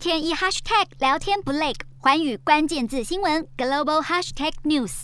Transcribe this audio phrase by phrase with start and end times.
[0.00, 5.02] 天一 hashtag 聊天不累，环宇关键字新闻 global hashtag news。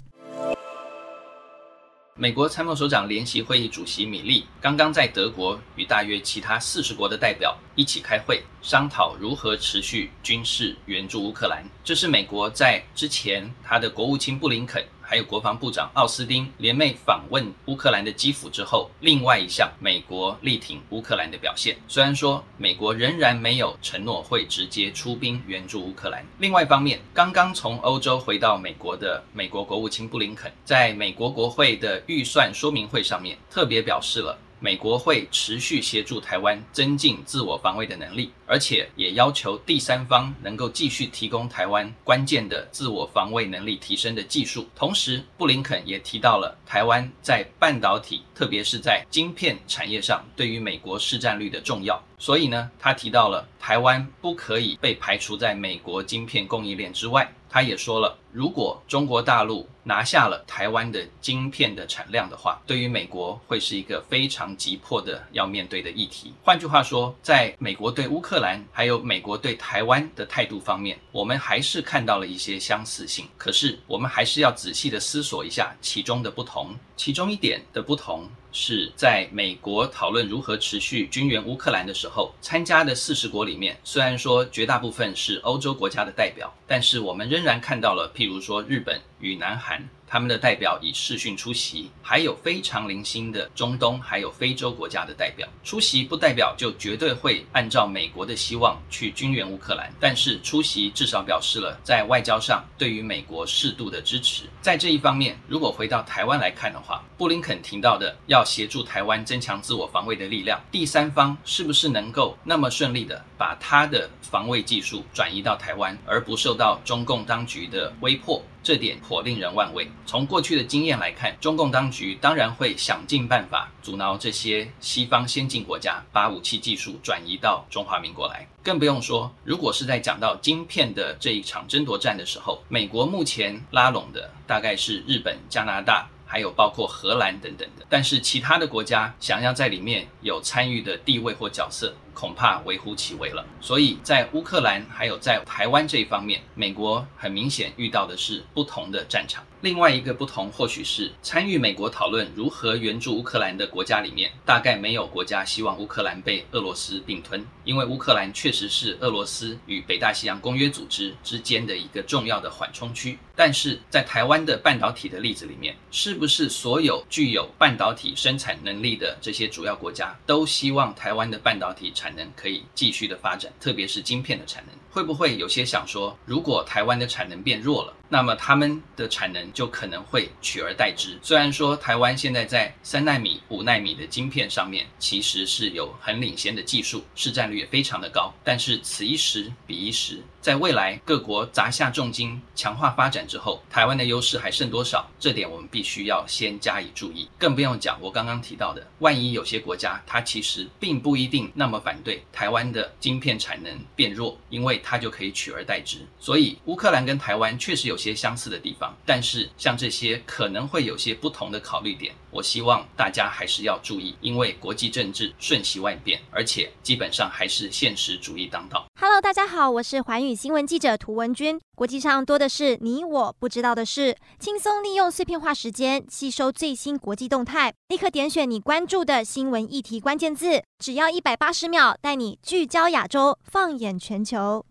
[2.15, 11.63] 美国参谋首长联席会议主席米利刚刚在德国与大约其他四十国的代表一起开会，商讨如何持续军事援助乌克兰。
[11.85, 14.83] 这是美国在之前他的国务卿布林肯。
[15.09, 21.77] 还有国防部长奥斯汀联袂访问乌克兰的基辅之后，另外一项美国力挺乌克兰的表现。
[21.87, 34.37] 虽然说美国仍然没有承诺会直接出兵援助乌克兰，另外一方面，刚刚从欧洲回到美国的美国国务卿布林肯，在美国国会的预算说明会上面特别表示了。
[34.59, 44.67] 美国会持续协助台湾增进自我防卫的能力，而且也要求第三方能够继续提供台湾关键的自我防卫能力提升的技术。
[44.75, 52.03] 同时，布林肯也提到了台湾在半导体，特别是在晶片产业上对于美国市占率的重要。
[52.19, 57.33] 所以呢，他提到了台湾不可以被排除在美国晶片供应链之外。
[57.49, 66.35] 他也说了，如果中国大陆拿下了台湾的晶片的产量的话，对于美国会是一个非常急迫的要面对的议题。
[66.43, 73.27] 换句话说，在美国对乌克兰还有美国对台湾的态度方面，我们还是看到了一些相似性。
[73.39, 76.75] 可是，我们还是要仔细的思索一下其中的不同。
[76.97, 78.29] 其中一点的不同
[78.59, 89.87] 是在美国讨论如何持续军援乌克兰的时候，参加的四十国里面，虽然说绝大部分是欧洲国家的代表，但是我们仍然看到了，譬如说日本与南韩。
[90.07, 104.45] 他们的代表以视讯出席，还有非常零星的中东还有非洲国家的代表出席，不代表就绝对会按照美国的希望去军援乌克兰，但是出席至少表示了在外交上对于美国适度的支持。
[104.63, 118.43] 在这一方面，如果回到台湾来看的话，布林肯提到的要协助台湾增强自我防卫的力量，第三方是不是能够那么顺利的把他的防卫技术转移到台湾，而不受到中共当局的威迫？
[118.67, 119.89] 这点颇令人万味。
[120.07, 128.45] 从过去的经验来看，中共当局当然会想尽办法阻挠这些西方先进国家把武器技术转移到中华民国来。
[128.65, 136.09] 更不用说，如果是在讲到晶片的这一场争夺战的时候，美国目前拉拢的大概是日本、加拿大。
[136.29, 143.45] 还有包括荷兰等等的，但是其他的国家想要在里面有参与的地位或角色，恐怕微乎其微了。
[143.61, 149.45] 所以在乌克兰还有在台湾这一方面，美国很明显遇到的是不同的战场。
[149.61, 163.19] 另外一个不同，或许是参与美国讨论如何援助乌克兰的国家里面，大概没有国家希望乌克兰被俄罗斯并吞，因为乌克兰确实是俄罗斯与北大西洋公约组织之间的一个重要的缓冲区。
[163.35, 174.73] 但是在台湾的半导体的例子里面，是不是所有具有半导体生产能力的这些主要国家都希望台湾的半导体产产能可以继续的发展，特别是晶片的产能？
[174.93, 181.19] 会不会有些想说，如果台湾的产能变弱了，那么他们的产能就可能会取而代之？
[181.23, 190.21] 虽然说台湾现在在三纳米、五纳米的晶片上面其实是有很领先的技术，市占率也非常的高，但是此一时彼一时。
[190.41, 195.05] 在未来各国砸下重金强化发展之后，台湾的优势还剩多少？
[195.19, 197.29] 这点我们必须要先加以注意。
[197.37, 205.99] 更不用讲我刚刚提到的，万一有些国家它其实并不一定那么反对台湾的晶片产能变弱，因为它就可以取而代之。
[206.21, 218.85] 所以乌克兰跟台湾确实有有些相似的地方，但是像这些可能会有些不同的考虑点，我希望大家还是要注意，因为国际政治瞬息万变，而且基本上还是现实主义当道。
[219.01, 220.35] Hello，大家好，我是环宇。
[220.35, 234.67] 新闻记者涂文君，国际上多的是你我不知道的事，轻松利用碎片化时间吸收最新国际动态，立刻点选你关注的新闻议题关键字，只要一百八十秒，带你聚焦亚洲，放眼全球。